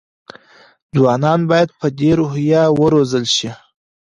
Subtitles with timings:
[0.95, 3.51] ځوانان باید په دې روحیه وروزل شي.